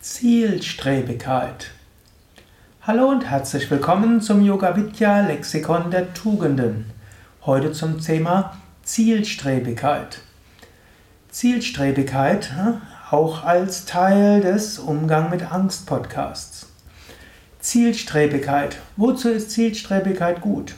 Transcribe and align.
Zielstrebigkeit. 0.00 1.72
Hallo 2.80 3.10
und 3.10 3.26
herzlich 3.26 3.70
willkommen 3.70 4.22
zum 4.22 4.42
Yoga 4.42 4.74
Vidya 4.74 5.20
Lexikon 5.26 5.90
der 5.90 6.14
Tugenden. 6.14 6.90
Heute 7.44 7.72
zum 7.72 8.00
Thema 8.00 8.56
Zielstrebigkeit. 8.82 10.22
Zielstrebigkeit 11.28 12.50
auch 13.10 13.44
als 13.44 13.84
Teil 13.84 14.40
des 14.40 14.78
Umgang 14.78 15.28
mit 15.28 15.52
Angst 15.52 15.84
Podcasts. 15.84 16.68
Zielstrebigkeit. 17.58 18.78
Wozu 18.96 19.28
ist 19.28 19.50
Zielstrebigkeit 19.50 20.40
gut? 20.40 20.76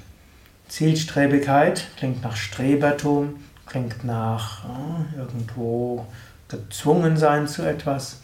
Zielstrebigkeit 0.66 1.86
klingt 1.96 2.25
nach 2.25 2.34
Strebertum, 2.34 3.36
klingt 3.66 4.02
nach 4.02 4.64
äh, 4.64 5.16
irgendwo 5.16 6.07
gezwungen 6.48 7.16
sein 7.16 7.46
zu 7.46 7.62
etwas. 7.62 8.18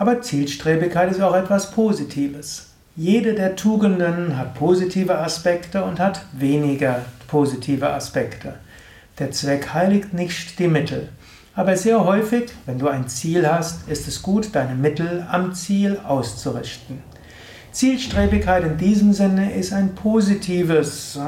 Aber 0.00 0.22
Zielstrebigkeit 0.22 1.10
ist 1.10 1.20
auch 1.20 1.34
etwas 1.34 1.72
Positives. 1.72 2.68
Jede 2.96 3.34
der 3.34 3.54
Tugenden 3.54 4.38
hat 4.38 4.54
positive 4.54 5.18
Aspekte 5.18 5.84
und 5.84 6.00
hat 6.00 6.24
weniger 6.32 7.04
positive 7.28 7.90
Aspekte. 7.90 8.54
Der 9.18 9.30
Zweck 9.30 9.74
heiligt 9.74 10.14
nicht 10.14 10.58
die 10.58 10.68
Mittel. 10.68 11.10
Aber 11.54 11.76
sehr 11.76 12.02
häufig, 12.02 12.50
wenn 12.64 12.78
du 12.78 12.88
ein 12.88 13.08
Ziel 13.08 13.46
hast, 13.46 13.90
ist 13.90 14.08
es 14.08 14.22
gut, 14.22 14.54
deine 14.54 14.74
Mittel 14.74 15.26
am 15.30 15.52
Ziel 15.52 16.00
auszurichten. 16.02 17.02
Zielstrebigkeit 17.70 18.64
in 18.64 18.78
diesem 18.78 19.12
Sinne 19.12 19.52
ist 19.52 19.74
ein 19.74 19.94
positives, 19.94 21.20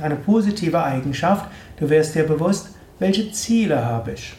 eine 0.00 0.14
positive 0.14 0.84
Eigenschaft. 0.84 1.50
Du 1.80 1.90
wirst 1.90 2.14
dir 2.14 2.22
bewusst, 2.22 2.68
welche 3.00 3.32
Ziele 3.32 3.84
habe 3.84 4.12
ich. 4.12 4.34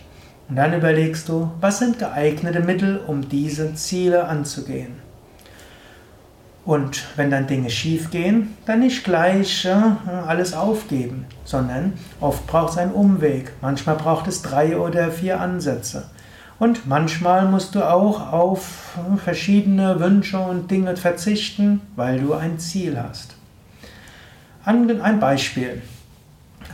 Und 0.47 0.57
dann 0.57 0.73
überlegst 0.73 1.27
du, 1.27 1.51
was 1.59 1.79
sind 1.79 1.97
geeignete 1.97 2.59
Mittel, 2.59 3.01
um 3.07 3.27
diese 3.27 3.73
Ziele 3.73 4.25
anzugehen. 4.25 5.05
Und 6.65 7.05
wenn 7.15 7.29
dann 7.29 7.45
Dinge 7.45 7.69
schief 7.69 8.09
gehen, 8.09 8.57
dann 8.65 8.79
nicht 8.79 9.03
gleich 9.03 9.65
äh, 9.65 9.71
alles 10.25 10.53
aufgeben, 10.53 11.25
sondern 11.43 11.93
oft 12.19 12.47
braucht 12.47 12.71
es 12.71 12.77
einen 12.79 12.91
Umweg. 12.91 13.51
Manchmal 13.61 13.95
braucht 13.95 14.27
es 14.27 14.41
drei 14.41 14.77
oder 14.77 15.11
vier 15.11 15.39
Ansätze. 15.39 16.05
Und 16.57 16.87
manchmal 16.87 17.45
musst 17.47 17.75
du 17.75 17.83
auch 17.83 18.31
auf 18.31 18.97
verschiedene 19.23 19.99
Wünsche 19.99 20.39
und 20.39 20.71
Dinge 20.71 20.95
verzichten, 20.95 21.81
weil 21.95 22.19
du 22.21 22.33
ein 22.33 22.59
Ziel 22.59 22.97
hast. 22.97 23.35
Ein 24.63 25.19
Beispiel. 25.19 25.81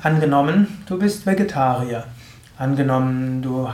Angenommen, 0.04 0.84
du 0.86 1.00
bist 1.00 1.26
Vegetarier. 1.26 2.06
Angenommen, 2.58 3.42
du 3.42 3.68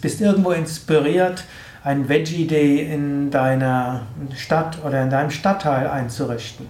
bist 0.00 0.20
irgendwo 0.20 0.52
inspiriert, 0.52 1.44
ein 1.82 2.08
Veggie 2.08 2.46
Day 2.46 2.80
in 2.80 3.30
deiner 3.30 4.02
Stadt 4.36 4.78
oder 4.84 5.02
in 5.02 5.10
deinem 5.10 5.30
Stadtteil 5.30 5.88
einzurichten. 5.88 6.66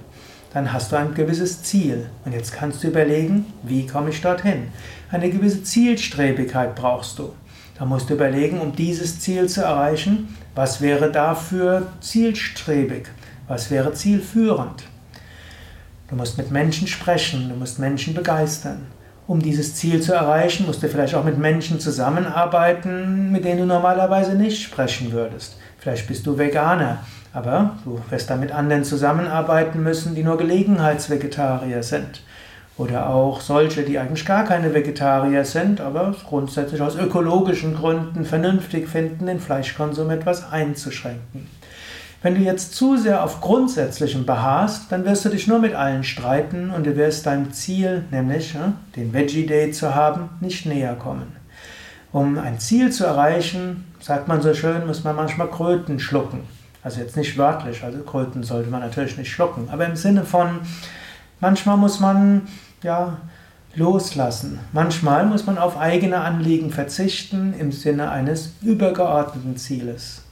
Dann 0.53 0.73
hast 0.73 0.93
du 0.93 0.97
ein 0.97 1.15
gewisses 1.15 1.63
Ziel. 1.63 2.09
Und 2.25 2.33
jetzt 2.33 2.53
kannst 2.53 2.83
du 2.83 2.89
überlegen, 2.89 3.47
wie 3.63 3.87
komme 3.87 4.11
ich 4.11 4.21
dorthin? 4.21 4.69
Eine 5.11 5.31
gewisse 5.31 5.63
Zielstrebigkeit 5.63 6.75
brauchst 6.75 7.19
du. 7.19 7.33
Da 7.79 7.85
musst 7.85 8.11
du 8.11 8.15
überlegen, 8.15 8.61
um 8.61 8.75
dieses 8.75 9.21
Ziel 9.21 9.49
zu 9.49 9.63
erreichen, 9.63 10.37
was 10.55 10.81
wäre 10.81 11.13
dafür 11.13 11.89
zielstrebig? 12.01 13.09
Was 13.47 13.71
wäre 13.71 13.93
zielführend? 13.93 14.85
Du 16.09 16.17
musst 16.17 16.39
mit 16.39 16.51
Menschen 16.51 16.89
sprechen, 16.89 17.49
du 17.51 17.55
musst 17.55 17.79
Menschen 17.79 18.15
begeistern 18.15 18.87
um 19.29 19.43
dieses 19.43 19.75
Ziel 19.75 20.01
zu 20.01 20.15
erreichen, 20.15 20.67
musst 20.67 20.83
du 20.83 20.89
vielleicht 20.89 21.15
auch 21.15 21.23
mit 21.23 21.37
Menschen 21.37 21.79
zusammenarbeiten, 21.79 23.31
mit 23.31 23.45
denen 23.45 23.61
du 23.61 23.67
normalerweise 23.67 24.35
nicht 24.35 24.63
sprechen 24.63 25.13
würdest. 25.13 25.59
Vielleicht 25.79 26.09
bist 26.09 26.27
du 26.27 26.39
Veganer, 26.39 27.01
aber 27.35 27.77
du 27.85 28.01
wirst 28.09 28.31
dann 28.31 28.41
mit 28.41 28.53
anderen 28.53 28.85
zusammenarbeiten 28.85 29.83
müssen, 29.83 30.15
die 30.15 30.25
nur 30.25 30.39
Gelegenheitsvegetarier 30.39 31.83
sind. 31.83 32.23
Oder 32.79 33.11
auch 33.11 33.43
solche, 33.43 33.83
die 33.83 33.99
eigentlich 33.99 34.25
gar 34.25 34.45
keine 34.45 34.73
Vegetarier 34.73 35.45
sind, 35.45 35.83
aber 35.83 36.15
grundsätzlich 36.27 36.81
aus 36.81 36.97
ökologischen 36.97 37.75
Gründen 37.75 38.25
vernünftig 38.25 38.89
finden, 38.89 39.27
den 39.27 39.41
Fleischkonsum 39.41 40.09
etwas 40.11 40.51
einzuschränken. 40.51 41.49
Wenn 42.21 42.35
du 42.35 42.41
jetzt 42.41 42.75
zu 42.75 42.97
sehr 42.97 43.23
auf 43.23 43.41
Grundsätzlichem 43.41 44.27
beharrst, 44.27 44.91
dann 44.91 45.05
wirst 45.05 45.25
du 45.25 45.29
dich 45.29 45.47
nur 45.47 45.61
mit 45.61 45.75
allen 45.75 46.03
streiten 46.03 46.71
und 46.71 46.85
du 46.85 46.97
wirst 46.97 47.27
deinem 47.27 47.53
Ziel, 47.53 48.05
nämlich 48.11 48.57
den 48.97 49.13
Veggie 49.13 49.47
Day 49.47 49.71
zu 49.71 49.95
haben, 49.95 50.29
nicht 50.41 50.67
näher 50.67 50.97
kommen. 50.97 51.37
Um 52.11 52.37
ein 52.39 52.59
Ziel 52.59 52.91
zu 52.91 53.05
erreichen, 53.05 53.85
sagt 54.01 54.27
man 54.27 54.43
so 54.43 54.53
schön, 54.53 54.85
muss 54.85 55.05
man 55.05 55.15
manchmal 55.15 55.49
Kröten 55.49 56.01
schlucken. 56.01 56.41
Also 56.83 57.01
jetzt 57.01 57.17
nicht 57.17 57.39
wörtlich, 57.39 57.85
also 57.85 58.01
Kröten 58.01 58.43
sollte 58.43 58.69
man 58.69 58.81
natürlich 58.81 59.17
nicht 59.17 59.31
schlucken, 59.31 59.69
aber 59.71 59.87
im 59.87 59.95
Sinne 59.95 60.25
von, 60.25 60.61
manchmal 61.39 61.77
muss 61.77 62.01
man 62.01 62.49
ja 62.83 63.19
loslassen. 63.77 64.59
Manchmal 64.73 65.25
muss 65.25 65.47
man 65.47 65.57
auf 65.57 65.79
eigene 65.79 66.21
Anliegen 66.21 66.73
verzichten 66.73 67.55
im 67.57 67.71
Sinne 67.71 68.11
eines 68.11 68.55
übergeordneten 68.63 69.57
Zieles. 69.57 70.23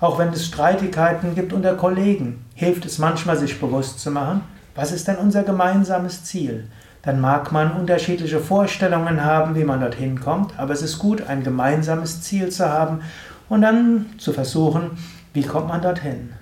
Auch 0.00 0.18
wenn 0.18 0.28
es 0.28 0.46
Streitigkeiten 0.46 1.34
gibt 1.34 1.52
unter 1.52 1.74
Kollegen, 1.74 2.44
hilft 2.54 2.84
es 2.84 2.98
manchmal, 2.98 3.36
sich 3.36 3.60
bewusst 3.60 3.98
zu 3.98 4.10
machen, 4.10 4.42
was 4.74 4.92
ist 4.92 5.08
denn 5.08 5.16
unser 5.16 5.42
gemeinsames 5.42 6.24
Ziel? 6.24 6.68
Dann 7.02 7.20
mag 7.20 7.50
man 7.50 7.72
unterschiedliche 7.72 8.38
Vorstellungen 8.38 9.24
haben, 9.24 9.56
wie 9.56 9.64
man 9.64 9.80
dorthin 9.80 10.20
kommt, 10.20 10.56
aber 10.56 10.72
es 10.72 10.82
ist 10.82 10.98
gut, 10.98 11.26
ein 11.26 11.42
gemeinsames 11.42 12.22
Ziel 12.22 12.50
zu 12.50 12.68
haben 12.68 13.00
und 13.48 13.62
dann 13.62 14.06
zu 14.18 14.32
versuchen, 14.32 14.90
wie 15.32 15.42
kommt 15.42 15.68
man 15.68 15.82
dorthin. 15.82 16.32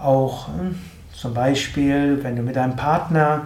Auch 0.00 0.48
hm, 0.48 0.76
zum 1.12 1.34
Beispiel, 1.34 2.18
wenn 2.22 2.34
du 2.34 2.42
mit 2.42 2.56
deinem 2.56 2.74
Partner 2.74 3.42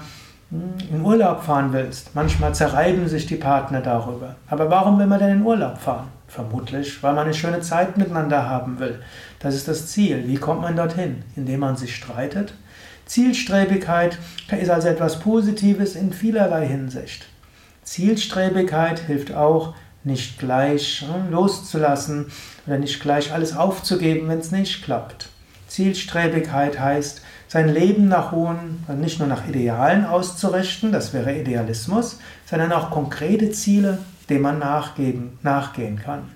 hm, 0.50 0.94
in 0.94 1.02
Urlaub 1.02 1.42
fahren 1.42 1.72
willst. 1.72 2.14
Manchmal 2.14 2.54
zerreiben 2.54 3.06
sich 3.08 3.26
die 3.26 3.37
Partner 3.37 3.81
darüber. 3.81 4.37
Aber 4.48 4.70
warum 4.70 4.98
will 4.98 5.06
man 5.06 5.19
denn 5.19 5.38
in 5.38 5.42
Urlaub 5.42 5.78
fahren? 5.78 6.08
Vermutlich, 6.30 7.02
weil 7.02 7.14
man 7.14 7.24
eine 7.24 7.34
schöne 7.34 7.60
Zeit 7.60 7.98
miteinander 7.98 8.48
haben 8.48 8.78
will. 8.78 9.02
Das 9.41 9.56
ist 9.56 9.66
das 9.66 9.88
Ziel. 9.88 10.28
Wie 10.28 10.36
kommt 10.36 10.60
man 10.60 10.76
dorthin? 10.76 11.24
Indem 11.34 11.58
man 11.60 11.76
sich 11.76 11.96
streitet. 11.96 12.54
Zielstrebigkeit 13.04 14.16
ist 14.60 14.70
also 14.70 14.86
etwas 14.86 15.19
Positives 15.19 15.96
in 15.96 16.12
vielerlei 16.12 16.69
Hinsicht. 16.69 17.26
Zielstrebigkeit 17.82 19.00
hilft 19.00 19.34
auch, 19.34 19.74
nicht 20.04 20.38
gleich 20.38 21.02
hm, 21.02 21.32
loszulassen 21.32 22.26
oder 22.64 22.78
nicht 22.78 23.00
gleich 23.00 23.32
alles 23.32 23.56
aufzugeben, 23.56 24.28
wenn 24.28 24.38
es 24.38 24.52
nicht 24.52 24.84
klappt. 24.84 25.28
Zielstrebigkeit 25.66 26.78
heißt, 26.78 27.22
sein 27.48 27.69
Leben 27.69 28.06
nach 28.06 28.30
hohen, 28.30 28.84
nicht 29.00 29.19
nur 29.19 29.26
nach 29.26 29.48
Idealen 29.48 30.06
auszurichten, 30.06 30.92
das 30.92 31.12
wäre 31.12 31.36
Idealismus, 31.36 32.20
sondern 32.46 32.70
auch 32.70 32.90
konkrete 32.90 33.50
Ziele 33.50 33.98
dem 34.30 34.42
man 34.42 34.58
nachgeben, 34.58 35.38
nachgehen 35.42 35.98
kann. 35.98 36.30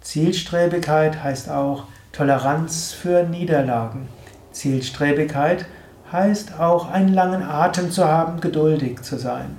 Zielstrebigkeit 0.00 1.22
heißt 1.22 1.48
auch 1.48 1.84
Toleranz 2.12 2.92
für 2.92 3.22
Niederlagen. 3.22 4.08
Zielstrebigkeit 4.52 5.66
heißt 6.12 6.58
auch 6.58 6.90
einen 6.90 7.14
langen 7.14 7.42
Atem 7.42 7.90
zu 7.90 8.06
haben, 8.06 8.40
geduldig 8.40 9.02
zu 9.02 9.18
sein. 9.18 9.56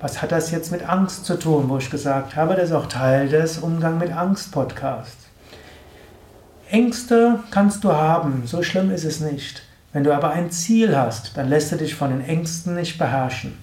Was 0.00 0.22
hat 0.22 0.32
das 0.32 0.50
jetzt 0.50 0.72
mit 0.72 0.88
Angst 0.88 1.26
zu 1.26 1.38
tun, 1.38 1.68
wo 1.68 1.78
ich 1.78 1.90
gesagt 1.90 2.34
habe, 2.34 2.54
das 2.54 2.70
ist 2.70 2.72
auch 2.72 2.86
Teil 2.86 3.28
des 3.28 3.58
Umgang 3.58 3.98
mit 3.98 4.10
Angst 4.10 4.50
Podcasts. 4.50 5.26
Ängste 6.70 7.38
kannst 7.50 7.84
du 7.84 7.92
haben, 7.92 8.42
so 8.46 8.62
schlimm 8.62 8.90
ist 8.90 9.04
es 9.04 9.20
nicht. 9.20 9.62
Wenn 9.92 10.04
du 10.04 10.14
aber 10.14 10.30
ein 10.30 10.50
Ziel 10.50 10.96
hast, 10.96 11.36
dann 11.36 11.50
lässt 11.50 11.70
du 11.70 11.76
dich 11.76 11.94
von 11.94 12.10
den 12.10 12.24
Ängsten 12.24 12.74
nicht 12.74 12.96
beherrschen. 12.98 13.58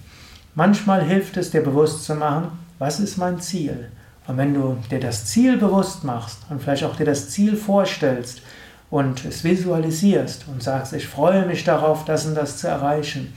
Manchmal 0.54 1.02
hilft 1.02 1.36
es 1.36 1.50
dir 1.50 1.62
bewusst 1.62 2.04
zu 2.04 2.14
machen, 2.14 2.52
was 2.80 2.98
ist 2.98 3.18
mein 3.18 3.40
Ziel? 3.40 3.90
Und 4.26 4.38
wenn 4.38 4.54
du 4.54 4.78
dir 4.90 5.00
das 5.00 5.26
Ziel 5.26 5.58
bewusst 5.58 6.02
machst 6.02 6.38
und 6.48 6.62
vielleicht 6.62 6.82
auch 6.82 6.96
dir 6.96 7.04
das 7.04 7.30
Ziel 7.30 7.56
vorstellst 7.56 8.42
und 8.90 9.24
es 9.24 9.44
visualisierst 9.44 10.46
und 10.48 10.62
sagst, 10.62 10.94
ich 10.94 11.06
freue 11.06 11.46
mich 11.46 11.62
darauf, 11.62 12.04
das 12.04 12.26
und 12.26 12.34
das 12.34 12.56
zu 12.56 12.68
erreichen, 12.68 13.34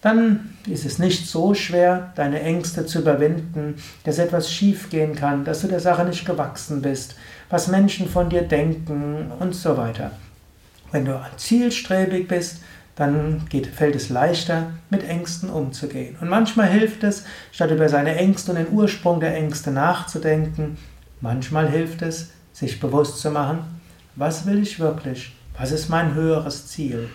dann 0.00 0.56
ist 0.68 0.86
es 0.86 1.00
nicht 1.00 1.26
so 1.26 1.54
schwer, 1.54 2.12
deine 2.14 2.40
Ängste 2.40 2.86
zu 2.86 3.00
überwinden, 3.00 3.82
dass 4.04 4.18
etwas 4.18 4.52
schiefgehen 4.52 5.16
kann, 5.16 5.44
dass 5.44 5.62
du 5.62 5.66
der 5.66 5.80
Sache 5.80 6.04
nicht 6.04 6.24
gewachsen 6.24 6.80
bist, 6.80 7.16
was 7.50 7.66
Menschen 7.66 8.08
von 8.08 8.30
dir 8.30 8.42
denken 8.42 9.32
und 9.40 9.56
so 9.56 9.76
weiter. 9.76 10.12
Wenn 10.92 11.04
du 11.04 11.20
zielstrebig 11.36 12.28
bist, 12.28 12.58
dann 12.98 13.42
geht, 13.48 13.68
fällt 13.68 13.94
es 13.94 14.08
leichter, 14.08 14.72
mit 14.90 15.08
Ängsten 15.08 15.50
umzugehen. 15.50 16.16
Und 16.20 16.28
manchmal 16.28 16.66
hilft 16.66 17.04
es, 17.04 17.24
statt 17.52 17.70
über 17.70 17.88
seine 17.88 18.16
Ängste 18.16 18.50
und 18.50 18.58
den 18.58 18.72
Ursprung 18.72 19.20
der 19.20 19.36
Ängste 19.36 19.70
nachzudenken, 19.70 20.76
manchmal 21.20 21.70
hilft 21.70 22.02
es, 22.02 22.30
sich 22.52 22.80
bewusst 22.80 23.20
zu 23.20 23.30
machen, 23.30 23.60
was 24.16 24.46
will 24.46 24.60
ich 24.60 24.80
wirklich? 24.80 25.32
Was 25.56 25.70
ist 25.70 25.88
mein 25.88 26.14
höheres 26.14 26.66
Ziel? 26.66 27.08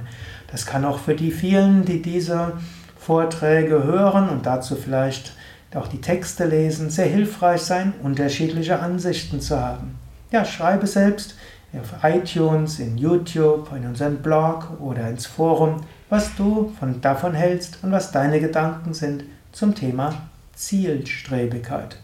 Das 0.49 0.65
kann 0.65 0.85
auch 0.85 0.99
für 0.99 1.15
die 1.15 1.31
vielen, 1.31 1.83
die 1.83 2.01
diese 2.01 2.53
Vorträge 2.97 3.83
hören 3.83 4.29
und 4.29 4.45
dazu 4.45 4.77
vielleicht 4.77 5.33
auch 5.75 5.89
die 5.89 5.99
Texte 5.99 6.45
lesen, 6.45 6.89
sehr 6.89 7.07
hilfreich 7.07 7.63
sein, 7.63 7.91
unterschiedliche 8.01 8.79
Ansichten 8.79 9.41
zu 9.41 9.59
haben. 9.59 9.99
Ja, 10.31 10.45
schreibe 10.45 10.87
selbst 10.87 11.35
auf 11.79 12.03
iTunes, 12.03 12.79
in 12.79 12.97
YouTube, 12.97 13.71
in 13.75 13.85
unseren 13.85 14.17
Blog 14.21 14.79
oder 14.79 15.09
ins 15.09 15.25
Forum, 15.25 15.81
was 16.09 16.35
du 16.35 16.73
von, 16.79 17.01
davon 17.01 17.33
hältst 17.33 17.79
und 17.83 17.91
was 17.91 18.11
deine 18.11 18.39
Gedanken 18.39 18.93
sind 18.93 19.23
zum 19.51 19.73
Thema 19.73 20.13
Zielstrebigkeit. 20.55 21.97